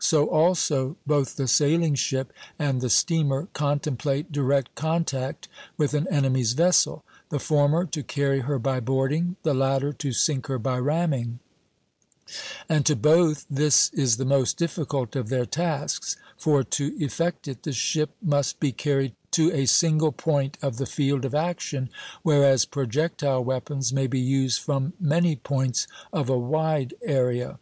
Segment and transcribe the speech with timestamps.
[0.00, 6.54] So also both the sailing ship and the steamer contemplate direct contact with an enemy's
[6.54, 11.38] vessel, the former to carry her by boarding, the latter to sink her by ramming;
[12.68, 17.62] and to both this is the most difficult of their tasks, for to effect it
[17.62, 21.90] the ship must be carried to a single point of the field of action,
[22.24, 27.60] whereas projectile weapons may be used from many points of a wide area.